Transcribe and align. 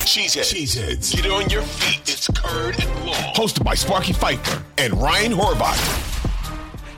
Cheeseheads. 0.00 0.52
Cheeseheads. 0.52 1.14
Get 1.14 1.30
on 1.30 1.48
your 1.50 1.62
feet. 1.62 2.00
It's 2.08 2.28
Curd 2.28 2.80
and 2.80 3.06
Long. 3.06 3.34
Hosted 3.34 3.64
by 3.64 3.74
Sparky 3.74 4.12
Fifer 4.12 4.62
and 4.78 4.94
Ryan 5.00 5.32
Horvath. 5.32 6.08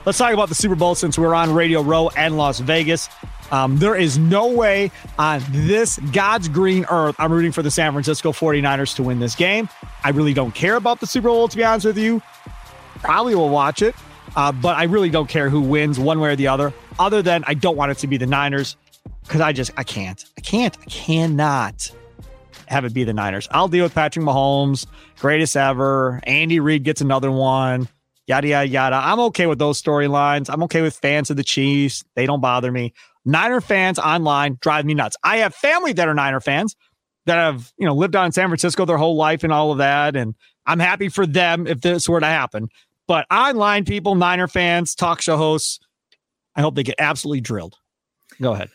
Let's 0.05 0.17
talk 0.17 0.33
about 0.33 0.49
the 0.49 0.55
Super 0.55 0.75
Bowl 0.75 0.95
since 0.95 1.17
we're 1.17 1.35
on 1.35 1.53
Radio 1.53 1.81
Row 1.81 2.09
and 2.17 2.37
Las 2.37 2.59
Vegas. 2.59 3.09
Um, 3.51 3.77
there 3.77 3.95
is 3.95 4.17
no 4.17 4.47
way 4.47 4.91
on 5.19 5.43
this 5.51 5.99
God's 6.11 6.47
green 6.47 6.85
earth 6.89 7.15
I'm 7.19 7.31
rooting 7.31 7.51
for 7.51 7.61
the 7.61 7.69
San 7.69 7.91
Francisco 7.91 8.31
49ers 8.31 8.95
to 8.95 9.03
win 9.03 9.19
this 9.19 9.35
game. 9.35 9.69
I 10.03 10.09
really 10.09 10.33
don't 10.33 10.55
care 10.55 10.75
about 10.75 10.99
the 10.99 11.05
Super 11.05 11.27
Bowl, 11.27 11.47
to 11.47 11.55
be 11.55 11.63
honest 11.63 11.85
with 11.85 11.97
you. 11.97 12.21
Probably 12.99 13.35
will 13.35 13.49
watch 13.49 13.81
it, 13.81 13.95
uh, 14.35 14.51
but 14.51 14.75
I 14.75 14.83
really 14.83 15.09
don't 15.09 15.29
care 15.29 15.49
who 15.49 15.61
wins 15.61 15.99
one 15.99 16.19
way 16.19 16.31
or 16.31 16.35
the 16.35 16.47
other, 16.47 16.73
other 16.97 17.21
than 17.21 17.43
I 17.45 17.53
don't 17.53 17.77
want 17.77 17.91
it 17.91 17.99
to 17.99 18.07
be 18.07 18.17
the 18.17 18.25
Niners 18.25 18.75
because 19.21 19.41
I 19.41 19.53
just, 19.53 19.71
I 19.77 19.83
can't. 19.83 20.23
I 20.37 20.41
can't. 20.41 20.75
I 20.81 20.85
cannot 20.85 21.91
have 22.67 22.85
it 22.85 22.93
be 22.93 23.03
the 23.03 23.13
Niners. 23.13 23.47
I'll 23.51 23.67
deal 23.67 23.83
with 23.83 23.93
Patrick 23.93 24.25
Mahomes, 24.25 24.85
greatest 25.19 25.55
ever. 25.55 26.19
Andy 26.23 26.59
Reid 26.59 26.83
gets 26.83 27.01
another 27.01 27.31
one. 27.31 27.87
Yada 28.27 28.47
yada 28.47 28.67
yada. 28.67 28.95
I'm 28.95 29.19
okay 29.19 29.47
with 29.47 29.59
those 29.59 29.81
storylines. 29.81 30.49
I'm 30.49 30.63
okay 30.63 30.81
with 30.81 30.95
fans 30.95 31.29
of 31.29 31.37
the 31.37 31.43
Chiefs. 31.43 32.03
They 32.15 32.25
don't 32.25 32.41
bother 32.41 32.71
me. 32.71 32.93
Niner 33.25 33.61
fans 33.61 33.99
online 33.99 34.57
drive 34.61 34.85
me 34.85 34.93
nuts. 34.93 35.15
I 35.23 35.37
have 35.37 35.53
family 35.55 35.93
that 35.93 36.07
are 36.07 36.13
Niner 36.13 36.39
fans 36.39 36.75
that 37.25 37.35
have, 37.35 37.71
you 37.77 37.85
know, 37.85 37.95
lived 37.95 38.15
in 38.15 38.31
San 38.31 38.49
Francisco 38.49 38.85
their 38.85 38.97
whole 38.97 39.15
life 39.15 39.43
and 39.43 39.53
all 39.53 39.71
of 39.71 39.77
that. 39.77 40.15
And 40.15 40.35
I'm 40.65 40.79
happy 40.79 41.09
for 41.09 41.25
them 41.25 41.67
if 41.67 41.81
this 41.81 42.07
were 42.07 42.19
to 42.19 42.25
happen. 42.25 42.67
But 43.07 43.25
online 43.31 43.85
people, 43.85 44.15
Niner 44.15 44.47
fans, 44.47 44.95
talk 44.95 45.21
show 45.21 45.37
hosts, 45.37 45.79
I 46.55 46.61
hope 46.61 46.75
they 46.75 46.83
get 46.83 46.95
absolutely 46.99 47.41
drilled. 47.41 47.75
Go 48.41 48.53
ahead. 48.53 48.69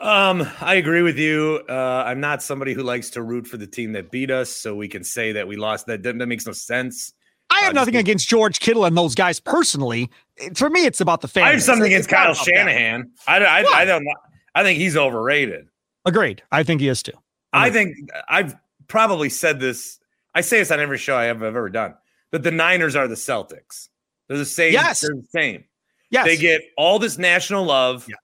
Um, 0.00 0.48
I 0.62 0.76
agree 0.76 1.02
with 1.02 1.18
you. 1.18 1.62
Uh, 1.68 2.04
I'm 2.06 2.20
not 2.20 2.42
somebody 2.42 2.72
who 2.72 2.82
likes 2.82 3.10
to 3.10 3.22
root 3.22 3.46
for 3.46 3.58
the 3.58 3.66
team 3.66 3.92
that 3.92 4.10
beat 4.10 4.30
us, 4.30 4.48
so 4.48 4.74
we 4.74 4.88
can 4.88 5.04
say 5.04 5.32
that 5.32 5.46
we 5.46 5.56
lost. 5.56 5.86
That 5.86 6.02
that 6.02 6.14
makes 6.14 6.46
no 6.46 6.52
sense. 6.52 7.12
I 7.50 7.60
have 7.60 7.70
uh, 7.70 7.80
nothing 7.80 7.96
against 7.96 8.28
George 8.28 8.60
Kittle 8.60 8.86
and 8.86 8.96
those 8.96 9.14
guys 9.14 9.40
personally. 9.40 10.10
For 10.54 10.70
me, 10.70 10.86
it's 10.86 11.02
about 11.02 11.20
the 11.20 11.28
fans. 11.28 11.46
I 11.46 11.50
have 11.52 11.62
something 11.62 11.86
against 11.86 12.08
Kyle 12.08 12.32
Shanahan. 12.32 13.10
I, 13.26 13.38
I, 13.44 13.64
I, 13.80 13.84
don't. 13.84 14.06
I 14.54 14.62
think 14.62 14.78
he's 14.78 14.96
overrated. 14.96 15.68
Agreed. 16.06 16.42
I 16.50 16.62
think 16.62 16.80
he 16.80 16.88
is 16.88 17.02
too. 17.02 17.12
I, 17.52 17.66
I 17.66 17.70
think 17.70 17.96
I've 18.28 18.56
probably 18.88 19.28
said 19.28 19.60
this. 19.60 19.98
I 20.34 20.40
say 20.40 20.60
this 20.60 20.70
on 20.70 20.80
every 20.80 20.96
show 20.96 21.16
I 21.16 21.24
have 21.24 21.42
ever 21.42 21.68
done. 21.68 21.94
That 22.30 22.42
the 22.42 22.52
Niners 22.52 22.96
are 22.96 23.06
the 23.06 23.16
Celtics. 23.16 23.88
They're 24.28 24.38
the 24.38 24.46
same. 24.46 24.72
Yes. 24.72 25.00
They're 25.00 25.16
the 25.16 25.26
same. 25.30 25.64
Yes. 26.08 26.24
They 26.24 26.36
get 26.38 26.62
all 26.78 26.98
this 26.98 27.18
national 27.18 27.64
love. 27.64 28.06
Yes 28.08 28.18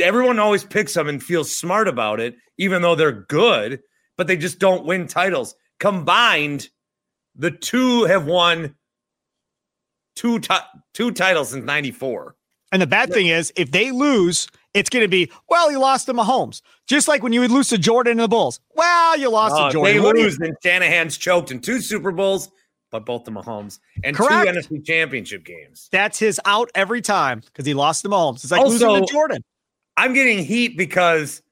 everyone 0.00 0.38
always 0.38 0.64
picks 0.64 0.94
them 0.94 1.08
and 1.08 1.22
feels 1.22 1.54
smart 1.54 1.88
about 1.88 2.20
it, 2.20 2.36
even 2.58 2.82
though 2.82 2.94
they're 2.94 3.12
good, 3.12 3.80
but 4.16 4.26
they 4.26 4.36
just 4.36 4.58
don't 4.58 4.84
win 4.84 5.06
titles. 5.06 5.54
Combined, 5.80 6.68
the 7.34 7.50
two 7.50 8.04
have 8.04 8.26
won 8.26 8.74
two 10.14 10.38
t- 10.38 10.54
two 10.94 11.10
titles 11.10 11.50
since 11.50 11.64
'94. 11.64 12.36
And 12.70 12.80
the 12.80 12.86
bad 12.86 13.12
thing 13.12 13.26
is, 13.26 13.52
if 13.54 13.70
they 13.70 13.90
lose, 13.90 14.48
it's 14.72 14.88
going 14.88 15.04
to 15.04 15.08
be 15.08 15.30
well, 15.48 15.70
you 15.70 15.78
lost 15.78 16.06
to 16.06 16.14
Mahomes, 16.14 16.62
just 16.86 17.08
like 17.08 17.22
when 17.22 17.32
you 17.32 17.40
would 17.40 17.50
lose 17.50 17.68
to 17.68 17.78
Jordan 17.78 18.12
and 18.12 18.20
the 18.20 18.28
Bulls. 18.28 18.60
Well, 18.74 19.18
you 19.18 19.28
lost 19.28 19.56
to 19.56 19.62
uh, 19.62 19.70
Jordan. 19.70 19.96
They 19.96 20.00
lose, 20.00 20.38
then 20.38 20.54
Shanahan's 20.62 21.18
choked 21.18 21.50
in 21.50 21.60
two 21.60 21.80
Super 21.80 22.12
Bowls, 22.12 22.50
but 22.90 23.04
both 23.04 23.24
the 23.24 23.30
Mahomes 23.30 23.78
and 24.04 24.16
Correct. 24.16 24.46
two 24.46 24.76
NFC 24.76 24.84
Championship 24.84 25.44
games. 25.44 25.88
That's 25.92 26.18
his 26.18 26.40
out 26.44 26.70
every 26.74 27.02
time 27.02 27.40
because 27.40 27.66
he 27.66 27.74
lost 27.74 28.02
to 28.02 28.08
Mahomes. 28.08 28.36
It's 28.36 28.50
like 28.50 28.60
also, 28.60 28.92
losing 28.92 29.06
to 29.06 29.12
Jordan. 29.12 29.44
I'm 29.96 30.14
getting 30.14 30.44
heat 30.44 30.76
because 30.76 31.42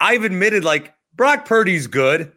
I've 0.00 0.24
admitted 0.24 0.64
like 0.64 0.94
Brock 1.14 1.44
Purdy's 1.44 1.86
good, 1.86 2.32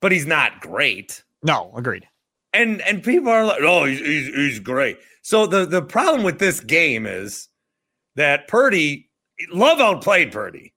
but 0.00 0.12
he's 0.12 0.26
not 0.26 0.60
great. 0.60 1.22
No, 1.42 1.72
agreed. 1.76 2.06
And 2.52 2.80
and 2.82 3.02
people 3.02 3.28
are 3.28 3.44
like, 3.44 3.60
oh, 3.62 3.84
he's, 3.84 4.00
he's, 4.00 4.34
he's 4.34 4.60
great. 4.60 4.98
So 5.22 5.46
the 5.46 5.66
the 5.66 5.82
problem 5.82 6.22
with 6.22 6.38
this 6.38 6.60
game 6.60 7.06
is 7.06 7.48
that 8.14 8.48
Purdy, 8.48 9.10
Love 9.52 9.80
outplayed 9.80 10.32
Purdy, 10.32 10.72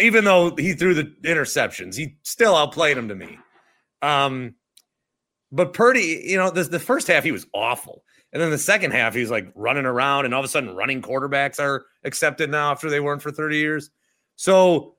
even 0.00 0.24
though 0.24 0.54
he 0.56 0.74
threw 0.74 0.94
the 0.94 1.12
interceptions, 1.24 1.96
he 1.96 2.16
still 2.22 2.54
outplayed 2.54 2.96
him 2.96 3.08
to 3.08 3.14
me. 3.14 3.38
Um, 4.02 4.54
but 5.52 5.72
Purdy, 5.72 6.22
you 6.24 6.36
know, 6.36 6.50
this 6.50 6.68
the 6.68 6.78
first 6.78 7.08
half 7.08 7.24
he 7.24 7.32
was 7.32 7.46
awful. 7.52 8.04
And 8.32 8.40
then 8.40 8.50
the 8.50 8.58
second 8.58 8.92
half, 8.92 9.14
he's 9.14 9.30
like 9.30 9.50
running 9.54 9.86
around, 9.86 10.24
and 10.24 10.34
all 10.34 10.40
of 10.40 10.44
a 10.44 10.48
sudden, 10.48 10.74
running 10.74 11.02
quarterbacks 11.02 11.58
are 11.58 11.84
accepted 12.04 12.50
now 12.50 12.70
after 12.70 12.88
they 12.88 13.00
weren't 13.00 13.22
for 13.22 13.32
30 13.32 13.56
years. 13.56 13.90
So, 14.36 14.94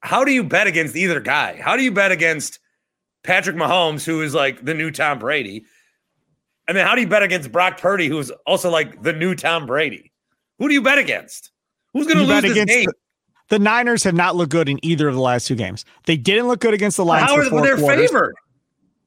how 0.00 0.24
do 0.24 0.32
you 0.32 0.42
bet 0.42 0.66
against 0.66 0.96
either 0.96 1.20
guy? 1.20 1.60
How 1.60 1.76
do 1.76 1.82
you 1.82 1.92
bet 1.92 2.12
against 2.12 2.58
Patrick 3.22 3.56
Mahomes, 3.56 4.04
who 4.04 4.22
is 4.22 4.34
like 4.34 4.64
the 4.64 4.74
new 4.74 4.90
Tom 4.90 5.18
Brady? 5.18 5.64
And 6.66 6.76
then 6.76 6.86
how 6.86 6.94
do 6.94 7.00
you 7.00 7.08
bet 7.08 7.22
against 7.22 7.50
Brock 7.50 7.80
Purdy, 7.80 8.08
who's 8.08 8.30
also 8.46 8.70
like 8.70 9.02
the 9.02 9.12
new 9.12 9.34
Tom 9.34 9.66
Brady? 9.66 10.12
Who 10.58 10.68
do 10.68 10.74
you 10.74 10.82
bet 10.82 10.98
against? 10.98 11.50
Who's 11.94 12.06
going 12.06 12.18
to 12.18 12.24
lose 12.24 12.42
this 12.42 12.54
game? 12.66 12.86
The, 12.86 12.92
the, 13.48 13.58
Niners 13.58 14.04
have 14.04 14.14
not 14.14 14.36
looked 14.36 14.52
good 14.52 14.68
in 14.68 14.78
either 14.84 15.08
of 15.08 15.14
the 15.14 15.20
last 15.20 15.46
two 15.46 15.54
games. 15.54 15.84
They 16.04 16.16
didn't 16.16 16.46
look 16.46 16.60
good 16.60 16.74
against 16.74 16.98
the 16.98 17.04
Lions. 17.04 17.30
How 17.30 17.36
are 17.36 17.76
they 17.76 17.86
favored? 17.86 18.34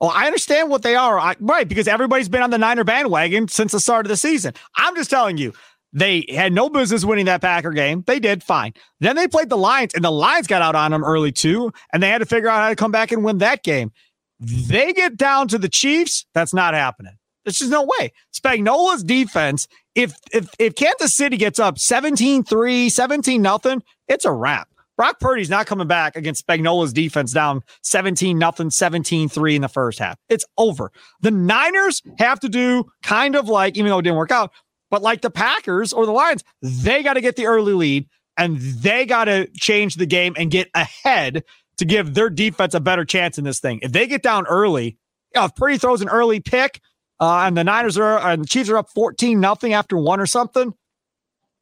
Well, 0.02 0.12
I 0.14 0.26
understand 0.26 0.72
what 0.72 0.82
they 0.82 0.96
are, 0.96 1.20
I, 1.20 1.36
right? 1.40 1.68
Because 1.68 1.88
everybody's 1.88 2.28
been 2.28 2.42
on 2.42 2.50
the 2.50 2.58
Niner 2.58 2.84
bandwagon 2.84 3.48
since 3.48 3.72
the 3.72 3.80
start 3.80 4.08
of 4.08 4.10
the 4.10 4.18
season. 4.18 4.54
I'm 4.76 4.96
just 4.96 5.12
telling 5.12 5.38
you, 5.38 5.54
they 5.94 6.26
had 6.30 6.54
no 6.54 6.70
business 6.70 7.06
winning 7.06 7.26
that 7.26 7.42
Packer 7.42 7.72
game. 7.72 8.04
They 8.08 8.20
did 8.20 8.42
fine. 8.42 8.74
Then 9.00 9.16
they 9.16 9.28
played 9.28 9.50
the 9.50 9.58
Lions, 9.58 9.94
and 9.94 10.04
the 10.04 10.12
Lions 10.12 10.48
got 10.48 10.64
out 10.64 10.74
on 10.74 10.90
them 10.90 11.04
early 11.04 11.32
too, 11.32 11.72
and 11.94 12.02
they 12.02 12.10
had 12.10 12.18
to 12.18 12.26
figure 12.26 12.50
out 12.50 12.62
how 12.62 12.70
to 12.70 12.76
come 12.76 12.92
back 12.92 13.12
and 13.12 13.24
win 13.24 13.38
that 13.40 13.62
game. 13.64 13.92
They 14.40 14.92
get 14.92 15.18
down 15.18 15.48
to 15.50 15.60
the 15.60 15.70
Chiefs. 15.70 16.26
That's 16.34 16.54
not 16.54 16.74
happening. 16.74 17.14
There's 17.46 17.60
just 17.60 17.70
no 17.70 17.84
way. 17.84 18.12
Spagnuolo's 18.34 19.04
defense, 19.04 19.68
if 19.94 20.16
if 20.34 20.50
if 20.58 20.74
Kansas 20.74 21.14
City 21.14 21.38
gets 21.38 21.60
up 21.60 21.76
17-3, 21.76 22.90
17 22.90 23.42
nothing, 23.42 23.84
it's 24.08 24.26
a 24.26 24.32
wrap. 24.32 24.68
Brock 25.02 25.20
Purdy's 25.20 25.50
not 25.50 25.66
coming 25.66 25.88
back 25.88 26.16
against 26.16 26.46
Spagnuolo's 26.46 26.94
defense 26.94 27.34
down 27.34 27.64
17 27.82 28.38
nothing, 28.38 28.70
17 28.70 29.30
3 29.30 29.56
in 29.56 29.64
the 29.64 29.68
first 29.68 29.98
half. 29.98 30.20
It's 30.30 30.46
over. 30.60 30.92
The 31.22 31.32
Niners 31.32 32.04
have 32.20 32.40
to 32.42 32.50
do 32.50 32.86
kind 33.02 33.36
of 33.36 33.50
like, 33.50 33.78
even 33.78 33.90
though 33.90 33.98
it 33.98 34.04
didn't 34.04 34.20
work 34.20 34.30
out, 34.30 34.52
but 34.92 35.02
like 35.02 35.22
the 35.22 35.32
Packers 35.32 35.92
or 35.92 36.06
the 36.06 36.12
Lions, 36.12 36.44
they 36.62 37.02
got 37.02 37.16
to 37.16 37.22
get 37.22 37.36
the 37.36 37.48
early 37.48 37.74
lead 37.74 38.10
and 38.38 38.60
they 38.60 39.08
got 39.08 39.26
to 39.26 39.48
change 39.56 39.96
the 39.96 40.06
game 40.06 40.36
and 40.38 40.52
get 40.52 40.70
ahead 40.76 41.46
to 41.78 41.86
give 41.86 42.14
their 42.14 42.30
defense 42.30 42.76
a 42.76 42.80
better 42.80 43.04
chance 43.04 43.40
in 43.40 43.44
this 43.44 43.60
thing. 43.60 43.80
If 43.82 43.94
they 43.94 44.06
get 44.06 44.22
down 44.22 44.46
early, 44.46 45.00
you 45.34 45.42
know, 45.42 45.46
if 45.46 45.56
Purdy 45.56 45.80
throws 45.80 46.04
an 46.04 46.10
early 46.10 46.42
pick 46.42 46.80
uh, 47.20 47.46
and 47.48 47.58
the 47.58 47.64
Niners 47.64 47.98
are 47.98 48.20
and 48.20 48.44
the 48.44 48.48
Chiefs 48.48 48.70
are 48.70 48.78
up 48.78 48.92
14 48.94 49.40
nothing 49.40 49.74
after 49.74 49.98
one 49.98 50.20
or 50.20 50.28
something, 50.28 50.76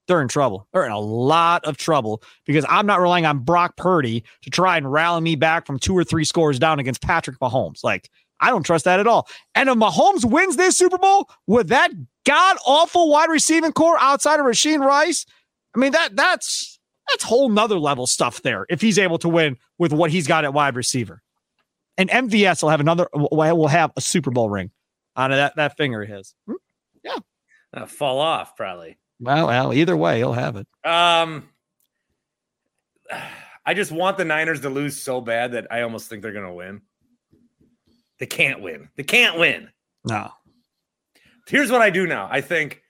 they're 0.09 0.21
in 0.21 0.27
trouble. 0.27 0.67
They're 0.73 0.85
in 0.85 0.91
a 0.91 0.99
lot 0.99 1.63
of 1.63 1.77
trouble 1.77 2.21
because 2.45 2.65
I'm 2.67 2.85
not 2.85 2.99
relying 2.99 3.25
on 3.25 3.39
Brock 3.39 3.77
Purdy 3.77 4.25
to 4.41 4.49
try 4.49 4.75
and 4.75 4.91
rally 4.91 5.21
me 5.21 5.35
back 5.37 5.65
from 5.65 5.79
two 5.79 5.97
or 5.97 6.03
three 6.03 6.25
scores 6.25 6.59
down 6.59 6.79
against 6.79 7.01
Patrick 7.01 7.39
Mahomes. 7.39 7.83
Like, 7.83 8.09
I 8.41 8.49
don't 8.49 8.63
trust 8.63 8.85
that 8.85 8.99
at 8.99 9.07
all. 9.07 9.27
And 9.55 9.69
if 9.69 9.75
Mahomes 9.75 10.25
wins 10.25 10.57
this 10.57 10.77
Super 10.77 10.97
Bowl 10.97 11.29
with 11.47 11.69
that 11.69 11.91
god 12.25 12.57
awful 12.65 13.09
wide 13.09 13.29
receiving 13.29 13.71
core 13.71 13.97
outside 13.99 14.39
of 14.39 14.45
Rashee 14.45 14.77
Rice, 14.79 15.25
I 15.75 15.79
mean 15.79 15.93
that 15.93 16.15
that's 16.15 16.79
That's 17.11 17.23
whole 17.23 17.49
nother 17.49 17.79
level 17.79 18.07
stuff 18.07 18.41
there 18.41 18.65
if 18.69 18.81
he's 18.81 18.99
able 18.99 19.17
to 19.19 19.29
win 19.29 19.57
with 19.77 19.93
what 19.93 20.11
he's 20.11 20.27
got 20.27 20.43
at 20.43 20.53
wide 20.53 20.75
receiver. 20.75 21.21
And 21.97 22.09
MVS 22.09 22.61
will 22.63 22.69
have 22.69 22.79
another 22.79 23.07
will 23.13 23.67
have 23.67 23.91
a 23.97 24.01
Super 24.01 24.31
Bowl 24.31 24.49
ring 24.49 24.71
on 25.15 25.31
that, 25.31 25.55
that 25.57 25.75
finger 25.75 26.03
of 26.03 26.09
his. 26.09 26.33
Hmm? 26.47 26.53
Yeah. 27.03 27.17
Uh, 27.73 27.85
fall 27.85 28.19
off, 28.19 28.55
probably. 28.55 28.97
Well, 29.19 29.47
well, 29.47 29.73
either 29.73 29.97
way, 29.97 30.17
he'll 30.17 30.33
have 30.33 30.55
it. 30.55 30.67
Um 30.83 31.49
I 33.65 33.73
just 33.73 33.91
want 33.91 34.17
the 34.17 34.25
Niners 34.25 34.61
to 34.61 34.69
lose 34.69 35.01
so 35.01 35.21
bad 35.21 35.51
that 35.51 35.67
I 35.71 35.81
almost 35.81 36.09
think 36.09 36.21
they're 36.21 36.31
gonna 36.33 36.53
win. 36.53 36.81
They 38.19 38.25
can't 38.25 38.61
win. 38.61 38.89
They 38.95 39.03
can't 39.03 39.39
win. 39.39 39.69
No. 40.03 40.31
Here's 41.47 41.71
what 41.71 41.81
I 41.81 41.89
do 41.89 42.05
now. 42.05 42.27
I 42.29 42.41
think 42.41 42.83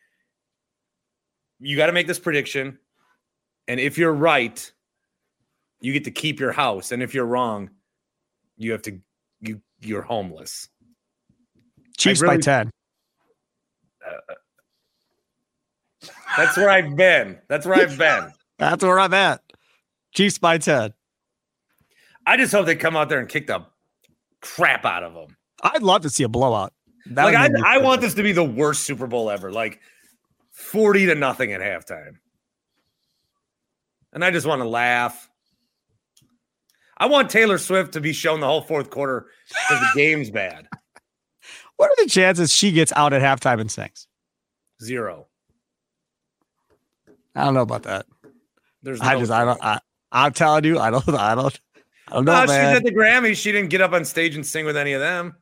you 1.60 1.78
got 1.78 1.86
to 1.86 1.94
make 1.94 2.08
this 2.08 2.20
prediction. 2.20 2.80
And 3.68 3.80
if 3.80 3.98
you're 3.98 4.14
right, 4.14 4.72
you 5.82 5.94
get 5.94 6.06
to 6.06 6.12
keep 6.12 6.40
your 6.40 6.52
house. 6.52 6.92
And 6.92 7.04
if 7.04 7.14
you're 7.14 7.26
wrong, 7.26 7.70
you 8.58 8.72
have 8.72 8.82
to 8.84 9.00
you 9.40 9.62
you're 9.80 10.02
homeless. 10.02 10.68
Chiefs 11.98 12.22
really, 12.22 12.38
by 12.38 12.42
10. 12.42 12.72
Uh, 14.06 14.34
that's 16.38 16.58
where 16.58 16.70
I've 16.70 16.96
been. 16.96 17.38
That's 17.48 17.66
where 17.66 17.76
I've 17.76 17.98
been. 17.98 18.32
that's 18.60 18.84
where 18.84 19.00
I'm 19.00 19.14
at. 19.14 19.42
Chiefs 20.14 20.38
by 20.38 20.58
10. 20.58 20.94
I 22.26 22.38
just 22.38 22.52
hope 22.52 22.66
they 22.66 22.76
come 22.76 22.96
out 22.96 23.10
there 23.10 23.20
and 23.20 23.28
kick 23.28 23.48
the 23.48 23.66
crap 24.42 24.86
out 24.86 25.04
of 25.04 25.14
them. 25.14 25.36
I'd 25.62 25.84
love 25.84 26.02
to 26.04 26.10
see 26.10 26.24
a 26.24 26.30
blowout. 26.30 26.74
That 27.08 27.26
like 27.26 27.36
I, 27.36 27.50
I 27.66 27.78
want 27.80 28.02
this 28.02 28.14
to 28.16 28.24
be 28.24 28.32
the 28.32 28.44
worst 28.44 28.84
Super 28.84 29.08
Bowl 29.08 29.30
ever. 29.30 29.52
Like 29.52 29.80
40 30.52 31.08
to 31.08 31.16
nothing 31.16 31.54
at 31.54 31.62
halftime. 31.62 32.18
And 34.14 34.24
I 34.24 34.32
just 34.32 34.46
want 34.46 34.62
to 34.62 34.68
laugh. 34.68 35.30
I 36.98 37.06
want 37.06 37.30
Taylor 37.30 37.58
Swift 37.58 37.94
to 37.94 38.02
be 38.02 38.12
shown 38.12 38.42
the 38.42 38.48
whole 38.48 38.62
fourth 38.62 38.90
quarter 38.90 39.28
because 39.48 39.80
the 39.80 39.92
game's 39.96 40.30
bad. 40.30 40.68
What 41.78 41.90
are 41.90 42.04
the 42.04 42.10
chances 42.10 42.52
she 42.54 42.72
gets 42.72 42.92
out 42.96 43.14
at 43.14 43.22
halftime 43.22 43.62
and 43.62 43.72
sings? 43.72 44.08
Zero. 44.84 45.29
I 47.36 47.46
don't 47.46 47.54
know 47.54 47.62
about 47.62 47.84
that. 47.84 48.06
There's 48.82 49.02
I 49.02 49.18
just 49.20 49.32
I 49.32 49.46
don't 49.46 49.64
I, 49.64 49.80
I'm 50.12 50.34
telling 50.34 50.64
you, 50.64 50.80
I 50.80 50.90
don't 50.90 51.08
I 51.10 51.36
don't 51.36 51.60
I 52.08 52.16
don't 52.16 52.26
know. 52.26 52.42
No, 52.42 52.48
man. 52.48 52.48
she's 52.48 52.78
at 52.78 52.84
the 52.84 52.92
Grammys. 52.92 53.38
She 53.38 53.52
didn't 53.52 53.70
get 53.70 53.82
up 53.82 53.94
on 53.94 54.06
stage 54.06 54.36
and 54.36 54.46
sing 54.46 54.66
with 54.66 54.78
any 54.78 54.94
of 54.94 55.02
them. 55.02 55.36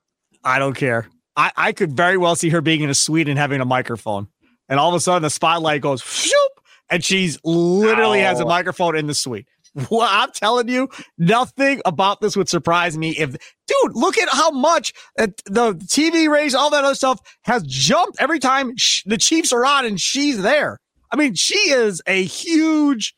I 0.43 0.59
don't 0.59 0.73
care. 0.75 1.07
I, 1.35 1.51
I 1.55 1.71
could 1.71 1.95
very 1.95 2.17
well 2.17 2.35
see 2.35 2.49
her 2.49 2.61
being 2.61 2.81
in 2.81 2.89
a 2.89 2.95
suite 2.95 3.29
and 3.29 3.37
having 3.37 3.61
a 3.61 3.65
microphone. 3.65 4.27
And 4.67 4.79
all 4.79 4.89
of 4.89 4.95
a 4.95 4.99
sudden 4.99 5.21
the 5.21 5.29
spotlight 5.29 5.81
goes 5.81 6.01
shoop, 6.01 6.51
and 6.89 7.03
she's 7.03 7.39
literally 7.43 8.21
Ow. 8.21 8.25
has 8.25 8.39
a 8.39 8.45
microphone 8.45 8.97
in 8.97 9.07
the 9.07 9.13
suite. 9.13 9.47
Well, 9.91 10.07
I'm 10.09 10.31
telling 10.31 10.69
you, 10.69 10.89
nothing 11.19 11.81
about 11.85 12.19
this 12.19 12.35
would 12.35 12.49
surprise 12.49 12.97
me 12.97 13.11
if, 13.11 13.29
dude, 13.67 13.91
look 13.93 14.17
at 14.17 14.27
how 14.27 14.49
much 14.49 14.91
uh, 15.19 15.27
the 15.45 15.73
TV 15.73 16.27
race, 16.27 16.55
all 16.55 16.71
that 16.71 16.83
other 16.83 16.95
stuff 16.95 17.19
has 17.43 17.61
jumped 17.61 18.17
every 18.19 18.39
time 18.39 18.73
sh- 18.75 19.03
the 19.05 19.17
Chiefs 19.19 19.53
are 19.53 19.63
on 19.63 19.85
and 19.85 20.01
she's 20.01 20.41
there. 20.41 20.79
I 21.11 21.15
mean, 21.15 21.33
she 21.35 21.57
is 21.57 22.01
a 22.07 22.23
huge, 22.23 23.15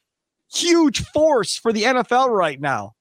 huge 0.53 1.03
force 1.07 1.55
for 1.55 1.73
the 1.73 1.83
NFL 1.83 2.29
right 2.29 2.59
now. 2.59 2.93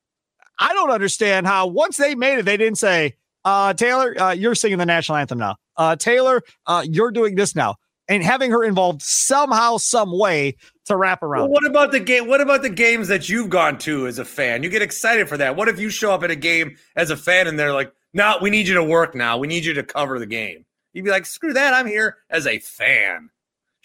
I 0.59 0.73
don't 0.73 0.91
understand 0.91 1.47
how 1.47 1.67
once 1.67 1.97
they 1.97 2.15
made 2.15 2.39
it, 2.39 2.45
they 2.45 2.57
didn't 2.57 2.79
say, 2.79 3.15
uh, 3.45 3.73
Taylor, 3.75 4.15
uh, 4.21 4.33
you're 4.33 4.55
singing 4.55 4.79
the 4.79 4.87
national 4.87 5.17
anthem 5.19 5.39
now. 5.39 5.57
Uh, 5.77 5.97
Taylor, 5.97 6.43
uh, 6.67 6.85
you're 6.89 7.11
doing 7.13 7.37
this 7.37 7.55
now. 7.55 7.77
And 8.09 8.23
having 8.23 8.51
her 8.51 8.65
involved 8.65 9.03
somehow, 9.03 9.77
some 9.77 10.19
way 10.19 10.57
to 10.87 10.97
wrap 10.97 11.23
around. 11.23 11.43
Well, 11.43 11.51
what 11.51 11.67
about 11.67 11.93
the 11.93 12.01
game? 12.01 12.27
What 12.27 12.41
about 12.41 12.63
the 12.63 12.71
games 12.71 13.07
that 13.09 13.29
you've 13.29 13.51
gone 13.51 13.77
to 13.81 14.07
as 14.07 14.19
a 14.19 14.25
fan? 14.25 14.63
You 14.63 14.71
get 14.71 14.81
excited 14.81 15.29
for 15.29 15.37
that. 15.37 15.57
What 15.57 15.69
if 15.69 15.79
you 15.79 15.91
show 15.91 16.13
up 16.13 16.23
at 16.23 16.31
a 16.31 16.37
game 16.37 16.77
as 16.97 17.11
a 17.11 17.17
fan 17.17 17.47
and 17.47 17.59
they're 17.59 17.75
like, 17.75 17.93
"No, 18.15 18.39
we 18.41 18.49
need 18.49 18.67
you 18.67 18.75
to 18.75 18.83
work 18.83 19.15
now. 19.15 19.37
We 19.37 19.47
need 19.47 19.65
you 19.65 19.75
to 19.75 19.83
cover 19.83 20.19
the 20.19 20.27
game." 20.27 20.65
You'd 20.95 21.05
be 21.05 21.11
like, 21.11 21.27
"Screw 21.27 21.53
that! 21.53 21.75
I'm 21.75 21.87
here 21.87 22.17
as 22.31 22.47
a 22.47 22.59
fan." 22.61 23.29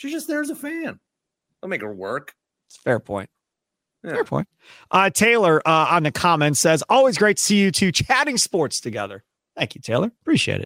She's 0.03 0.11
just 0.11 0.27
there 0.27 0.41
as 0.41 0.49
a 0.49 0.55
fan. 0.55 0.99
I'll 1.61 1.69
make 1.69 1.79
her 1.79 1.93
work. 1.93 2.35
It's 2.67 2.75
fair 2.75 2.99
point. 2.99 3.29
Yeah. 4.03 4.15
Fair 4.15 4.25
point. 4.25 4.49
Uh, 4.91 5.09
Taylor 5.09 5.65
uh, 5.65 5.87
on 5.91 6.03
the 6.03 6.11
comments 6.11 6.59
says, 6.59 6.83
"Always 6.89 7.17
great 7.17 7.37
to 7.37 7.43
see 7.43 7.61
you 7.61 7.71
two 7.71 7.93
chatting 7.93 8.35
sports 8.35 8.81
together." 8.81 9.23
Thank 9.55 9.75
you, 9.75 9.81
Taylor. 9.81 10.11
Appreciate 10.23 10.55
it. 10.55 10.61